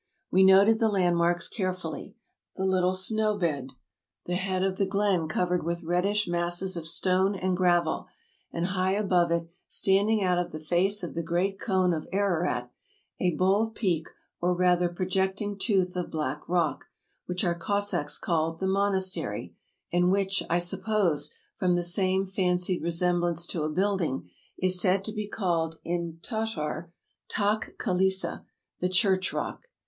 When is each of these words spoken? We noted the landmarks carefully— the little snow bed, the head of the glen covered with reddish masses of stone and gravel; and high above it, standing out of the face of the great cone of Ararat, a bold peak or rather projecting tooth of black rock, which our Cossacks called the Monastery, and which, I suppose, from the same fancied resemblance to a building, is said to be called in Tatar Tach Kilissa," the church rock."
We 0.31 0.43
noted 0.43 0.79
the 0.79 0.89
landmarks 0.89 1.47
carefully— 1.47 2.15
the 2.55 2.65
little 2.65 2.95
snow 2.95 3.37
bed, 3.37 3.69
the 4.25 4.33
head 4.33 4.63
of 4.63 4.77
the 4.77 4.85
glen 4.87 5.27
covered 5.27 5.61
with 5.63 5.83
reddish 5.83 6.27
masses 6.27 6.75
of 6.75 6.87
stone 6.87 7.35
and 7.35 7.55
gravel; 7.55 8.07
and 8.51 8.65
high 8.73 8.93
above 8.93 9.29
it, 9.29 9.47
standing 9.67 10.23
out 10.23 10.39
of 10.39 10.51
the 10.51 10.59
face 10.59 11.03
of 11.03 11.13
the 11.13 11.21
great 11.21 11.59
cone 11.59 11.93
of 11.93 12.07
Ararat, 12.11 12.71
a 13.19 13.35
bold 13.35 13.75
peak 13.75 14.07
or 14.39 14.55
rather 14.55 14.89
projecting 14.89 15.55
tooth 15.55 15.95
of 15.95 16.09
black 16.09 16.49
rock, 16.49 16.85
which 17.27 17.43
our 17.43 17.53
Cossacks 17.53 18.17
called 18.17 18.59
the 18.59 18.65
Monastery, 18.65 19.55
and 19.93 20.11
which, 20.11 20.41
I 20.49 20.57
suppose, 20.57 21.29
from 21.59 21.75
the 21.75 21.83
same 21.83 22.25
fancied 22.25 22.81
resemblance 22.81 23.45
to 23.45 23.61
a 23.61 23.69
building, 23.69 24.31
is 24.57 24.81
said 24.81 25.03
to 25.03 25.13
be 25.13 25.27
called 25.27 25.77
in 25.83 26.17
Tatar 26.23 26.91
Tach 27.29 27.73
Kilissa," 27.77 28.43
the 28.79 28.89
church 28.89 29.31
rock." 29.31 29.67